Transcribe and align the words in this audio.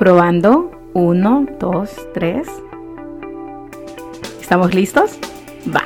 Probando. 0.00 0.70
Uno, 0.94 1.44
dos, 1.60 1.90
tres. 2.14 2.48
¿Estamos 4.40 4.72
listos? 4.72 5.18
Va. 5.68 5.84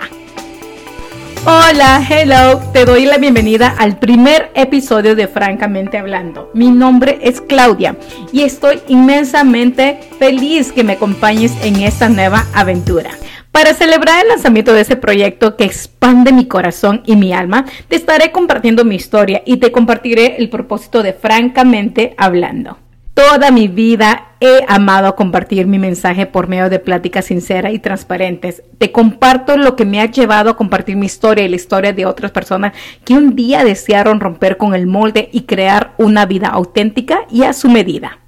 Hola, 1.45 2.00
hello, 2.08 2.61
te 2.73 2.85
doy 2.85 3.07
la 3.07 3.19
bienvenida 3.19 3.75
al 3.77 3.99
primer 3.99 4.53
episodio 4.55 5.17
de 5.17 5.27
Francamente 5.27 5.99
Hablando. 5.99 6.49
Mi 6.55 6.71
nombre 6.71 7.19
es 7.23 7.41
Claudia 7.41 7.97
y 8.30 8.43
estoy 8.43 8.82
inmensamente 8.87 9.98
feliz 10.20 10.70
que 10.70 10.84
me 10.84 10.92
acompañes 10.92 11.52
en 11.64 11.82
esta 11.82 12.08
nueva 12.08 12.44
aventura. 12.54 13.10
Para 13.50 13.74
celebrar 13.74 14.22
el 14.22 14.28
lanzamiento 14.28 14.72
de 14.72 14.82
ese 14.82 14.94
proyecto 14.94 15.56
que 15.56 15.64
expande 15.64 16.30
mi 16.30 16.46
corazón 16.46 17.02
y 17.04 17.16
mi 17.16 17.32
alma, 17.32 17.64
te 17.88 17.96
estaré 17.96 18.30
compartiendo 18.30 18.84
mi 18.84 18.94
historia 18.94 19.42
y 19.44 19.56
te 19.56 19.72
compartiré 19.72 20.36
el 20.38 20.50
propósito 20.50 21.02
de 21.02 21.14
Francamente 21.14 22.14
Hablando. 22.16 22.84
Toda 23.14 23.52
mi 23.52 23.68
vida 23.68 24.32
he 24.40 24.64
amado 24.66 25.14
compartir 25.14 25.68
mi 25.68 25.78
mensaje 25.78 26.27
por 26.27 26.48
medio 26.48 26.68
de 26.68 26.80
pláticas 26.80 27.27
sinceras 27.27 27.72
y 27.72 27.78
transparentes. 27.78 28.64
Te 28.78 28.91
comparto 28.91 29.56
lo 29.56 29.77
que 29.77 29.84
me 29.84 30.00
ha 30.00 30.06
llevado 30.06 30.50
a 30.50 30.56
compartir 30.56 30.96
mi 30.96 31.06
historia 31.06 31.45
y 31.45 31.48
la 31.48 31.55
historia 31.55 31.92
de 31.92 32.06
otras 32.06 32.32
personas 32.32 32.72
que 33.05 33.14
un 33.14 33.36
día 33.36 33.62
desearon 33.62 34.19
romper 34.19 34.56
con 34.56 34.74
el 34.74 34.88
molde 34.88 35.28
y 35.30 35.42
crear 35.42 35.95
una 35.96 36.27
vida 36.27 36.48
auténtica 36.48 37.20
y 37.30 37.45
a 37.45 37.52
su 37.52 37.70
medida. 37.70 38.19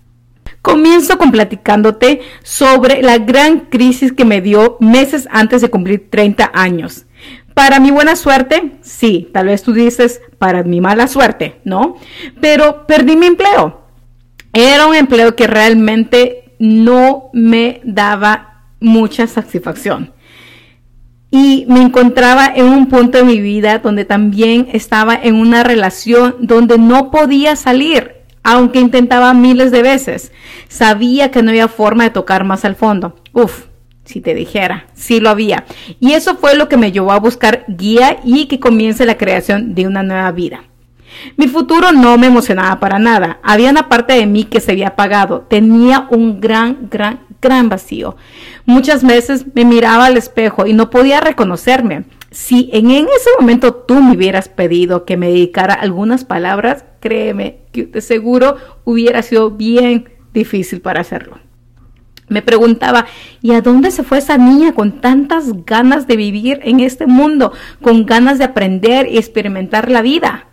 Comienzo 0.62 1.18
con 1.18 1.32
platicándote 1.32 2.20
sobre 2.44 3.02
la 3.02 3.18
gran 3.18 3.58
crisis 3.58 4.12
que 4.12 4.24
me 4.24 4.40
dio 4.40 4.76
meses 4.78 5.26
antes 5.32 5.62
de 5.62 5.70
cumplir 5.70 6.10
30 6.10 6.52
años. 6.54 7.06
Para 7.54 7.80
mi 7.80 7.90
buena 7.90 8.14
suerte, 8.14 8.78
sí, 8.82 9.30
tal 9.32 9.46
vez 9.46 9.64
tú 9.64 9.72
dices, 9.72 10.20
para 10.38 10.62
mi 10.62 10.80
mala 10.80 11.08
suerte, 11.08 11.60
¿no? 11.64 11.96
Pero 12.40 12.86
perdí 12.86 13.16
mi 13.16 13.26
empleo 13.26 13.85
era 14.56 14.86
un 14.86 14.94
empleo 14.94 15.36
que 15.36 15.46
realmente 15.46 16.54
no 16.58 17.28
me 17.34 17.82
daba 17.84 18.62
mucha 18.80 19.26
satisfacción. 19.26 20.14
Y 21.30 21.66
me 21.68 21.82
encontraba 21.82 22.46
en 22.46 22.64
un 22.64 22.88
punto 22.88 23.18
de 23.18 23.24
mi 23.24 23.38
vida 23.38 23.80
donde 23.80 24.06
también 24.06 24.68
estaba 24.72 25.14
en 25.14 25.34
una 25.34 25.62
relación 25.62 26.36
donde 26.40 26.78
no 26.78 27.10
podía 27.10 27.54
salir, 27.54 28.12
aunque 28.42 28.80
intentaba 28.80 29.34
miles 29.34 29.70
de 29.72 29.82
veces. 29.82 30.32
Sabía 30.68 31.30
que 31.30 31.42
no 31.42 31.50
había 31.50 31.68
forma 31.68 32.04
de 32.04 32.10
tocar 32.10 32.44
más 32.44 32.64
al 32.64 32.76
fondo. 32.76 33.16
Uf, 33.34 33.66
si 34.06 34.22
te 34.22 34.34
dijera, 34.34 34.86
sí 34.94 35.20
lo 35.20 35.28
había. 35.28 35.66
Y 36.00 36.12
eso 36.12 36.36
fue 36.36 36.56
lo 36.56 36.70
que 36.70 36.78
me 36.78 36.92
llevó 36.92 37.12
a 37.12 37.20
buscar 37.20 37.66
guía 37.68 38.20
y 38.24 38.46
que 38.46 38.58
comience 38.58 39.04
la 39.04 39.18
creación 39.18 39.74
de 39.74 39.86
una 39.86 40.02
nueva 40.02 40.32
vida. 40.32 40.62
Mi 41.36 41.48
futuro 41.48 41.92
no 41.92 42.16
me 42.18 42.28
emocionaba 42.28 42.78
para 42.80 42.98
nada. 42.98 43.38
Había 43.42 43.70
una 43.70 43.88
parte 43.88 44.14
de 44.14 44.26
mí 44.26 44.44
que 44.44 44.60
se 44.60 44.72
había 44.72 44.88
apagado. 44.88 45.40
Tenía 45.40 46.06
un 46.10 46.40
gran, 46.40 46.88
gran, 46.90 47.20
gran 47.42 47.68
vacío. 47.68 48.16
Muchas 48.64 49.04
veces 49.04 49.46
me 49.54 49.64
miraba 49.64 50.06
al 50.06 50.16
espejo 50.16 50.66
y 50.66 50.72
no 50.72 50.90
podía 50.90 51.20
reconocerme. 51.20 52.04
Si 52.30 52.68
en, 52.72 52.90
ese 52.90 53.30
momento 53.40 53.74
tú 53.74 53.94
me 53.94 54.14
hubieras 54.14 54.48
pedido 54.48 55.04
que 55.04 55.16
me 55.16 55.28
dedicara 55.28 55.74
algunas 55.74 56.24
palabras, 56.24 56.84
créeme 57.00 57.60
que 57.72 57.86
de 57.86 58.00
seguro 58.00 58.56
hubiera 58.84 59.22
sido 59.22 59.52
bien 59.52 60.10
difícil 60.34 60.80
para 60.80 61.00
hacerlo. 61.00 61.38
Me 62.28 62.42
preguntaba, 62.42 63.06
¿y 63.40 63.52
a 63.52 63.60
dónde 63.60 63.90
se 63.90 64.02
fue 64.02 64.18
esa 64.18 64.36
niña 64.36 64.72
con 64.72 65.00
tantas 65.00 65.64
ganas 65.64 66.06
de 66.06 66.16
vivir 66.16 66.60
en 66.64 66.80
este 66.80 67.06
mundo, 67.06 67.52
con 67.80 68.04
ganas 68.04 68.38
de 68.38 68.44
aprender 68.44 69.06
y 69.08 69.16
experimentar 69.16 69.90
la 69.90 70.02
vida? 70.02 70.45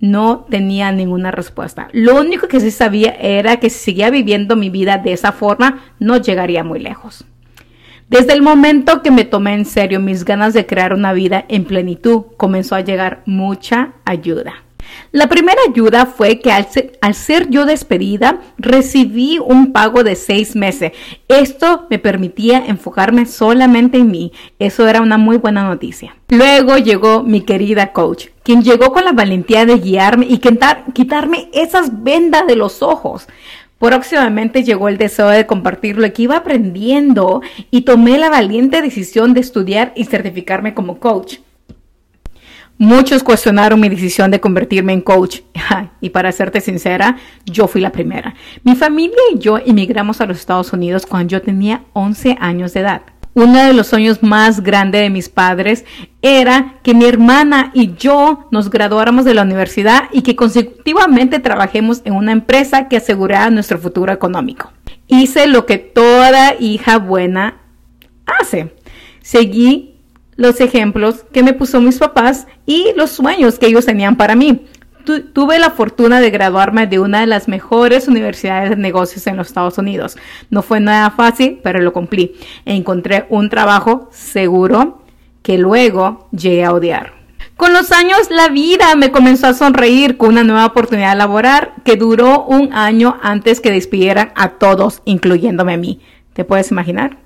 No 0.00 0.46
tenía 0.48 0.90
ninguna 0.92 1.30
respuesta. 1.30 1.88
Lo 1.92 2.18
único 2.18 2.48
que 2.48 2.60
sí 2.60 2.70
sabía 2.70 3.10
era 3.20 3.58
que 3.58 3.70
si 3.70 3.78
seguía 3.78 4.10
viviendo 4.10 4.56
mi 4.56 4.70
vida 4.70 4.98
de 4.98 5.12
esa 5.12 5.32
forma, 5.32 5.84
no 5.98 6.16
llegaría 6.16 6.64
muy 6.64 6.80
lejos. 6.80 7.24
Desde 8.08 8.32
el 8.32 8.42
momento 8.42 9.02
que 9.02 9.12
me 9.12 9.24
tomé 9.24 9.54
en 9.54 9.64
serio 9.64 10.00
mis 10.00 10.24
ganas 10.24 10.52
de 10.52 10.66
crear 10.66 10.92
una 10.94 11.12
vida 11.12 11.44
en 11.48 11.64
plenitud, 11.64 12.24
comenzó 12.36 12.74
a 12.74 12.80
llegar 12.80 13.22
mucha 13.24 13.92
ayuda. 14.04 14.64
La 15.12 15.28
primera 15.28 15.60
ayuda 15.68 16.06
fue 16.06 16.40
que 16.40 16.52
al 16.52 17.14
ser, 17.14 17.50
yo 17.50 17.64
despedida, 17.66 18.40
recibí 18.58 19.38
un 19.38 19.72
pago 19.72 20.04
de 20.04 20.16
seis 20.16 20.56
meses. 20.56 20.92
Esto 21.28 21.86
me 21.90 21.98
permitía 21.98 22.64
enfocarme 22.66 23.26
solamente 23.26 23.98
en 23.98 24.10
mí. 24.10 24.32
Eso 24.58 24.88
era 24.88 25.00
una 25.00 25.18
muy 25.18 25.36
buena 25.36 25.64
noticia. 25.64 26.16
Luego 26.28 26.78
llegó 26.78 27.22
mi 27.22 27.42
querida 27.42 27.92
coach, 27.92 28.26
quien 28.50 28.64
llegó 28.64 28.92
con 28.92 29.04
la 29.04 29.12
valentía 29.12 29.64
de 29.64 29.78
guiarme 29.78 30.26
y 30.28 30.38
quitarme 30.92 31.50
esas 31.52 32.02
vendas 32.02 32.48
de 32.48 32.56
los 32.56 32.82
ojos. 32.82 33.28
Próximamente 33.78 34.64
llegó 34.64 34.88
el 34.88 34.98
deseo 34.98 35.28
de 35.28 35.46
compartir 35.46 35.96
lo 35.98 36.12
que 36.12 36.22
iba 36.22 36.38
aprendiendo 36.38 37.42
y 37.70 37.82
tomé 37.82 38.18
la 38.18 38.28
valiente 38.28 38.82
decisión 38.82 39.34
de 39.34 39.40
estudiar 39.40 39.92
y 39.94 40.04
certificarme 40.06 40.74
como 40.74 40.98
coach. 40.98 41.36
Muchos 42.76 43.22
cuestionaron 43.22 43.78
mi 43.78 43.88
decisión 43.88 44.32
de 44.32 44.40
convertirme 44.40 44.94
en 44.94 45.02
coach 45.02 45.42
y 46.00 46.10
para 46.10 46.32
serte 46.32 46.60
sincera, 46.60 47.18
yo 47.46 47.68
fui 47.68 47.80
la 47.80 47.92
primera. 47.92 48.34
Mi 48.64 48.74
familia 48.74 49.16
y 49.32 49.38
yo 49.38 49.58
emigramos 49.58 50.20
a 50.20 50.26
los 50.26 50.40
Estados 50.40 50.72
Unidos 50.72 51.06
cuando 51.06 51.30
yo 51.30 51.40
tenía 51.40 51.84
11 51.92 52.36
años 52.40 52.74
de 52.74 52.80
edad. 52.80 53.02
Uno 53.34 53.64
de 53.64 53.72
los 53.72 53.86
sueños 53.86 54.22
más 54.22 54.60
grandes 54.62 55.02
de 55.02 55.10
mis 55.10 55.28
padres 55.28 55.84
era 56.20 56.80
que 56.82 56.94
mi 56.94 57.04
hermana 57.04 57.70
y 57.74 57.94
yo 57.94 58.48
nos 58.50 58.70
graduáramos 58.70 59.24
de 59.24 59.34
la 59.34 59.42
universidad 59.42 60.04
y 60.12 60.22
que 60.22 60.34
consecutivamente 60.34 61.38
trabajemos 61.38 62.02
en 62.04 62.14
una 62.14 62.32
empresa 62.32 62.88
que 62.88 62.96
asegurara 62.96 63.50
nuestro 63.50 63.78
futuro 63.78 64.12
económico. 64.12 64.72
Hice 65.06 65.46
lo 65.46 65.64
que 65.64 65.78
toda 65.78 66.54
hija 66.58 66.98
buena 66.98 67.60
hace. 68.26 68.74
Seguí 69.22 70.00
los 70.36 70.60
ejemplos 70.60 71.24
que 71.32 71.42
me 71.42 71.52
puso 71.52 71.80
mis 71.80 71.98
papás 71.98 72.46
y 72.66 72.92
los 72.96 73.10
sueños 73.10 73.58
que 73.58 73.66
ellos 73.66 73.86
tenían 73.86 74.16
para 74.16 74.34
mí. 74.34 74.66
Tuve 75.32 75.58
la 75.58 75.70
fortuna 75.70 76.20
de 76.20 76.30
graduarme 76.30 76.86
de 76.86 76.98
una 76.98 77.20
de 77.20 77.26
las 77.26 77.48
mejores 77.48 78.08
universidades 78.08 78.70
de 78.70 78.76
negocios 78.76 79.26
en 79.26 79.36
los 79.36 79.48
Estados 79.48 79.78
Unidos. 79.78 80.16
No 80.50 80.62
fue 80.62 80.80
nada 80.80 81.10
fácil, 81.10 81.60
pero 81.62 81.80
lo 81.80 81.92
cumplí. 81.92 82.36
encontré 82.64 83.26
un 83.28 83.50
trabajo 83.50 84.08
seguro 84.12 85.02
que 85.42 85.58
luego 85.58 86.28
llegué 86.32 86.64
a 86.64 86.72
odiar. 86.72 87.20
Con 87.56 87.74
los 87.74 87.92
años 87.92 88.30
la 88.30 88.48
vida 88.48 88.94
me 88.94 89.10
comenzó 89.10 89.48
a 89.48 89.54
sonreír 89.54 90.16
con 90.16 90.30
una 90.30 90.44
nueva 90.44 90.66
oportunidad 90.66 91.16
laboral 91.16 91.72
que 91.84 91.96
duró 91.96 92.44
un 92.44 92.72
año 92.72 93.18
antes 93.22 93.60
que 93.60 93.70
despidieran 93.70 94.32
a 94.34 94.52
todos, 94.52 95.02
incluyéndome 95.04 95.74
a 95.74 95.76
mí. 95.76 96.00
¿Te 96.32 96.44
puedes 96.44 96.70
imaginar? 96.70 97.18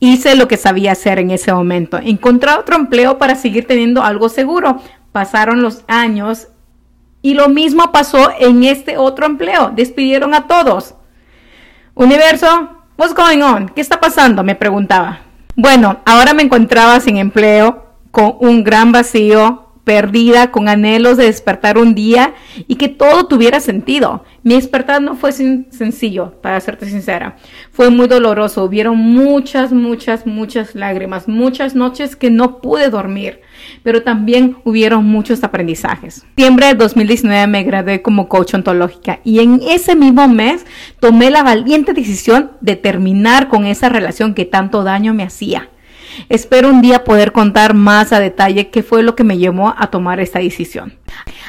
Hice 0.00 0.34
lo 0.34 0.48
que 0.48 0.56
sabía 0.56 0.92
hacer 0.92 1.20
en 1.20 1.30
ese 1.30 1.52
momento. 1.52 2.00
Encontré 2.02 2.50
otro 2.52 2.74
empleo 2.74 3.18
para 3.18 3.36
seguir 3.36 3.68
teniendo 3.68 4.02
algo 4.02 4.28
seguro. 4.28 4.80
Pasaron 5.12 5.62
los 5.62 5.84
años 5.86 6.48
y 7.22 7.34
lo 7.34 7.48
mismo 7.48 7.92
pasó 7.92 8.32
en 8.38 8.64
este 8.64 8.98
otro 8.98 9.26
empleo. 9.26 9.70
Despidieron 9.74 10.34
a 10.34 10.46
todos. 10.46 10.94
Universo, 11.94 12.68
what's 12.98 13.14
going 13.14 13.40
on? 13.42 13.68
¿Qué 13.68 13.80
está 13.80 14.00
pasando? 14.00 14.42
Me 14.42 14.56
preguntaba. 14.56 15.20
Bueno, 15.54 16.00
ahora 16.04 16.34
me 16.34 16.42
encontraba 16.42 16.98
sin 17.00 17.16
empleo, 17.16 17.86
con 18.10 18.36
un 18.40 18.64
gran 18.64 18.92
vacío, 18.92 19.61
perdida, 19.84 20.50
con 20.52 20.68
anhelos 20.68 21.16
de 21.16 21.24
despertar 21.24 21.76
un 21.76 21.94
día 21.94 22.34
y 22.68 22.76
que 22.76 22.88
todo 22.88 23.26
tuviera 23.26 23.60
sentido. 23.60 24.24
Mi 24.44 24.54
despertar 24.54 25.02
no 25.02 25.16
fue 25.16 25.32
sencillo, 25.32 26.34
para 26.40 26.60
serte 26.60 26.86
sincera. 26.86 27.36
Fue 27.72 27.90
muy 27.90 28.06
doloroso. 28.06 28.64
Hubieron 28.64 28.96
muchas, 28.96 29.72
muchas, 29.72 30.26
muchas 30.26 30.74
lágrimas, 30.74 31.28
muchas 31.28 31.74
noches 31.74 32.16
que 32.16 32.30
no 32.30 32.60
pude 32.60 32.90
dormir, 32.90 33.40
pero 33.82 34.02
también 34.02 34.56
hubieron 34.64 35.04
muchos 35.04 35.42
aprendizajes. 35.42 36.18
En 36.18 36.22
septiembre 36.22 36.66
de 36.66 36.74
2019 36.74 37.46
me 37.46 37.62
gradué 37.64 38.02
como 38.02 38.28
coach 38.28 38.54
ontológica 38.54 39.20
y 39.24 39.40
en 39.40 39.60
ese 39.62 39.96
mismo 39.96 40.28
mes 40.28 40.64
tomé 41.00 41.30
la 41.30 41.42
valiente 41.42 41.92
decisión 41.92 42.52
de 42.60 42.76
terminar 42.76 43.48
con 43.48 43.66
esa 43.66 43.88
relación 43.88 44.34
que 44.34 44.44
tanto 44.44 44.84
daño 44.84 45.14
me 45.14 45.24
hacía. 45.24 45.68
Espero 46.28 46.68
un 46.68 46.82
día 46.82 47.04
poder 47.04 47.32
contar 47.32 47.74
más 47.74 48.12
a 48.12 48.20
detalle 48.20 48.70
qué 48.70 48.82
fue 48.82 49.02
lo 49.02 49.14
que 49.14 49.24
me 49.24 49.38
llevó 49.38 49.74
a 49.76 49.88
tomar 49.88 50.20
esta 50.20 50.38
decisión. 50.38 50.94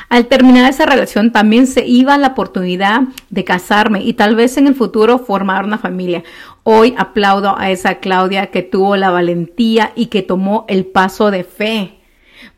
Al 0.10 0.28
terminar 0.28 0.70
esa 0.70 0.86
relación 0.86 1.32
también 1.32 1.68
se 1.68 1.86
iba 1.86 2.18
la 2.18 2.28
oportunidad 2.28 3.02
de 3.30 3.44
casarme 3.44 4.04
y 4.04 4.14
tal 4.14 4.36
vez 4.36 4.58
en 4.58 4.68
el 4.68 4.76
futuro 4.76 5.20
formar 5.20 5.66
una 5.66 5.78
familia. 5.78 6.24
Hoy 6.64 6.94
aplaudo 6.98 7.58
a 7.58 7.72
esa 7.72 7.96
Claudia 7.96 8.48
que 8.48 8.62
tuvo 8.62 8.96
la 8.96 9.10
valentía 9.10 9.92
y 9.96 10.08
que 10.08 10.22
tomó 10.22 10.66
el 10.68 10.86
paso 10.86 11.32
de 11.32 11.44
fe 11.44 12.00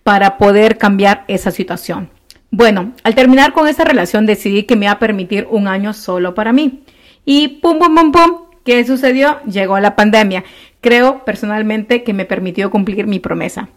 para 0.04 0.38
poder 0.38 0.78
cambiar 0.78 1.26
esa 1.28 1.52
situación. 1.52 2.10
Bueno, 2.52 2.94
al 3.04 3.16
terminar 3.16 3.54
con 3.54 3.68
esa 3.68 3.84
relación 3.84 4.26
decidí 4.26 4.64
que 4.64 4.76
me 4.76 4.86
iba 4.86 4.94
a 4.94 5.00
permitir 5.00 5.48
un 5.50 5.68
año 5.68 5.94
solo 5.94 6.34
para 6.34 6.54
mí. 6.54 6.84
Y 7.26 7.60
pum, 7.60 7.80
pum, 7.80 7.96
pum, 7.96 8.12
pum, 8.12 8.45
¿qué 8.66 8.84
sucedió? 8.86 9.40
Llegó 9.46 9.80
la 9.80 9.96
pandemia 9.96 10.44
creo 10.86 11.26
personalmente 11.26 12.04
que 12.04 12.14
me 12.14 12.26
permitió 12.26 12.70
cumplir 12.70 13.08
mi 13.08 13.18
promesa. 13.18 13.70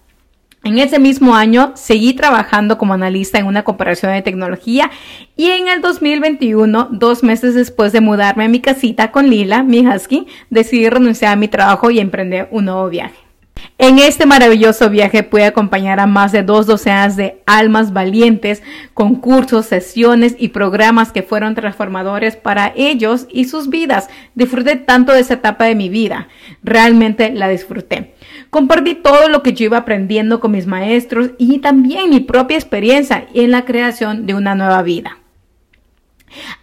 En 0.63 0.79
ese 0.79 0.99
mismo 0.99 1.35
año 1.35 1.73
seguí 1.75 2.13
trabajando 2.13 2.77
como 2.77 2.93
analista 2.93 3.39
en 3.39 3.47
una 3.47 3.65
cooperación 3.65 4.13
de 4.13 4.21
tecnología 4.21 4.91
y 5.35 5.49
en 5.49 5.69
el 5.69 5.81
2021, 5.81 6.89
dos 6.91 7.23
meses 7.23 7.55
después 7.55 7.93
de 7.93 8.03
mudarme 8.03 8.45
a 8.45 8.49
mi 8.49 8.61
casita 8.61 9.11
con 9.11 9.31
Lila, 9.31 9.63
mi 9.63 9.87
husky, 9.87 10.27
decidí 10.51 10.91
renunciar 10.91 11.33
a 11.33 11.37
mi 11.37 11.49
trabajo 11.49 11.91
y 11.91 11.99
emprender 11.99 12.49
un 12.51 12.67
nuevo 12.67 12.91
viaje. 12.91 13.28
En 13.79 13.99
este 13.99 14.27
maravilloso 14.27 14.91
viaje 14.91 15.23
pude 15.23 15.45
acompañar 15.45 16.01
a 16.01 16.07
más 16.07 16.33
de 16.33 16.43
dos 16.43 16.67
docenas 16.67 17.17
de 17.17 17.43
almas 17.47 17.93
valientes, 17.93 18.63
con 18.93 19.15
cursos, 19.17 19.67
sesiones 19.67 20.35
y 20.39 20.49
programas 20.49 21.13
que 21.13 21.23
fueron 21.23 21.55
transformadores 21.55 22.35
para 22.35 22.73
ellos 22.75 23.27
y 23.31 23.45
sus 23.45 23.69
vidas. 23.71 24.09
Disfruté 24.35 24.77
tanto 24.77 25.13
de 25.13 25.21
esa 25.21 25.35
etapa 25.35 25.65
de 25.65 25.77
mi 25.77 25.89
vida. 25.89 26.29
Realmente 26.63 27.31
la 27.33 27.49
disfruté. 27.49 28.15
Compartí 28.51 28.97
todo 28.97 29.29
lo 29.29 29.43
que 29.43 29.53
yo 29.53 29.67
iba 29.67 29.79
aprendiendo 29.79 30.41
con 30.41 30.53
mis 30.53 30.67
maestros 30.67 31.31
y 31.39 31.59
también 31.59 32.11
mi 32.11 32.21
propia 32.21 32.57
experiencia 32.57 33.27
en 33.33 33.51
la 33.53 33.65
creación 33.65 34.27
de 34.27 34.35
una 34.35 34.55
nueva 34.55 34.83
vida. 34.83 35.19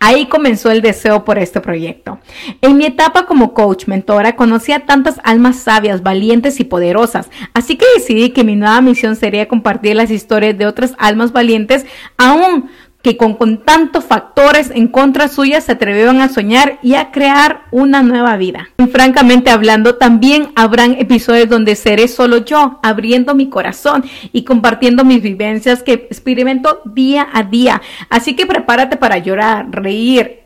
Ahí 0.08 0.28
comenzó 0.28 0.70
el 0.70 0.84
deseo 0.84 1.26
por 1.26 1.40
este 1.40 1.62
proyecto. 1.62 2.20
En 2.62 2.78
mi 2.78 2.86
etapa 2.86 3.26
como 3.26 3.56
coach 3.56 3.88
mentora 3.88 4.36
conocí 4.36 4.72
a 4.72 4.86
tantas 4.86 5.20
almas 5.24 5.56
sabias, 5.56 6.04
valientes 6.04 6.60
y 6.60 6.64
poderosas, 6.64 7.32
así 7.56 7.76
que 7.76 7.88
decidí 7.96 8.30
que 8.30 8.44
mi 8.44 8.56
nueva 8.56 8.82
misión 8.82 9.16
sería 9.16 9.48
compartir 9.48 9.96
las 9.96 10.12
historias 10.12 10.56
de 10.60 10.68
otras 10.68 10.94
almas 11.00 11.32
valientes 11.32 11.88
aún 12.18 12.70
que 13.06 13.18
con, 13.18 13.60
tantos 13.60 14.04
factores 14.04 14.72
en 14.72 14.88
contra 14.88 15.28
suya 15.28 15.62
se 15.62 15.74
atrevieron 15.74 16.22
a 16.22 16.28
soñar 16.28 16.80
y 16.82 16.96
a 16.96 17.12
crear 17.12 17.66
una 17.70 18.02
nueva 18.02 18.36
vida. 18.36 18.70
Y 18.80 18.88
francamente 18.88 19.52
hablando, 19.52 19.98
también 19.98 20.50
habrán 20.56 20.94
episodios 20.94 21.48
donde 21.48 21.76
seré 21.76 22.08
solo 22.08 22.38
yo, 22.40 22.80
abriendo 22.82 23.36
mi 23.36 23.48
corazón 23.48 24.04
y 24.34 24.44
compartiendo 24.44 25.06
mis 25.06 25.22
vivencias 25.22 25.84
que 25.84 25.94
experimento 25.94 26.82
día 26.84 27.28
a 27.32 27.44
día. 27.44 27.80
Así 28.10 28.36
que 28.36 28.48
prepárate 28.48 28.98
para 28.98 29.20
llorar, 29.20 29.68
reír, 29.70 30.40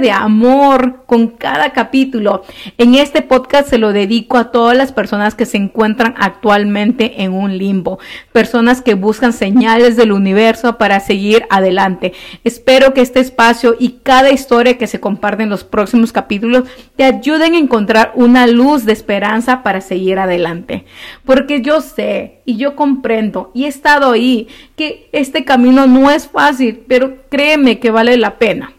de 0.00 0.10
amor 0.12 1.04
con 1.06 1.28
cada 1.28 1.72
capítulo. 1.72 2.44
En 2.78 2.94
este 2.94 3.22
podcast 3.22 3.68
se 3.68 3.78
lo 3.78 3.92
dedico 3.92 4.36
a 4.36 4.52
todas 4.52 4.76
las 4.76 4.92
personas 4.92 5.34
que 5.34 5.46
se 5.46 5.56
encuentran 5.56 6.14
actualmente 6.18 7.22
en 7.22 7.32
un 7.32 7.56
limbo, 7.56 7.98
personas 8.32 8.82
que 8.82 8.94
buscan 8.94 9.32
señales 9.32 9.96
del 9.96 10.12
universo 10.12 10.78
para 10.78 11.00
seguir 11.00 11.46
adelante. 11.50 12.12
Espero 12.44 12.94
que 12.94 13.00
este 13.00 13.20
espacio 13.20 13.76
y 13.78 14.00
cada 14.02 14.30
historia 14.30 14.78
que 14.78 14.86
se 14.86 15.00
comparte 15.00 15.42
en 15.42 15.50
los 15.50 15.64
próximos 15.64 16.12
capítulos 16.12 16.64
te 16.96 17.04
ayuden 17.04 17.54
a 17.54 17.58
encontrar 17.58 18.12
una 18.14 18.46
luz 18.46 18.84
de 18.84 18.92
esperanza 18.92 19.62
para 19.62 19.80
seguir 19.80 20.18
adelante. 20.18 20.84
Porque 21.24 21.62
yo 21.62 21.80
sé 21.80 22.42
y 22.44 22.56
yo 22.56 22.76
comprendo 22.76 23.50
y 23.54 23.64
he 23.64 23.68
estado 23.68 24.12
ahí 24.12 24.48
que 24.76 25.08
este 25.12 25.44
camino 25.44 25.86
no 25.86 26.10
es 26.10 26.28
fácil, 26.28 26.82
pero 26.86 27.16
créeme 27.30 27.78
que 27.78 27.90
vale 27.90 28.16
la 28.16 28.38
pena. 28.38 28.74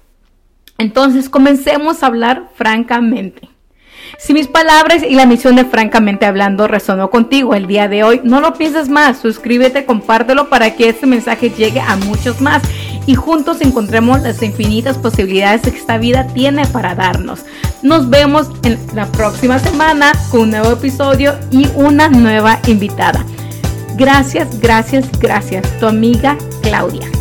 Entonces, 0.77 1.29
comencemos 1.29 2.01
a 2.01 2.07
hablar 2.07 2.49
francamente. 2.55 3.51
Si 4.17 4.33
mis 4.33 4.47
palabras 4.47 5.03
y 5.03 5.15
la 5.15 5.25
misión 5.25 5.55
de 5.55 5.65
Francamente 5.65 6.25
Hablando 6.25 6.67
resonó 6.67 7.09
contigo 7.09 7.55
el 7.55 7.67
día 7.67 7.87
de 7.87 8.03
hoy, 8.03 8.21
no 8.23 8.41
lo 8.41 8.53
pienses 8.53 8.89
más, 8.89 9.19
suscríbete, 9.19 9.85
compártelo 9.85 10.49
para 10.49 10.75
que 10.75 10.89
este 10.89 11.07
mensaje 11.07 11.49
llegue 11.49 11.79
a 11.79 11.95
muchos 11.95 12.41
más 12.41 12.61
y 13.05 13.15
juntos 13.15 13.61
encontremos 13.61 14.21
las 14.21 14.41
infinitas 14.43 14.97
posibilidades 14.97 15.61
que 15.61 15.77
esta 15.77 15.97
vida 15.97 16.27
tiene 16.27 16.65
para 16.67 16.95
darnos. 16.95 17.45
Nos 17.81 18.09
vemos 18.09 18.49
en 18.63 18.77
la 18.93 19.07
próxima 19.07 19.59
semana 19.59 20.11
con 20.29 20.41
un 20.41 20.51
nuevo 20.51 20.71
episodio 20.71 21.35
y 21.49 21.67
una 21.75 22.09
nueva 22.09 22.59
invitada. 22.67 23.25
Gracias, 23.97 24.59
gracias, 24.59 25.09
gracias. 25.19 25.79
Tu 25.79 25.87
amiga 25.87 26.37
Claudia. 26.61 27.20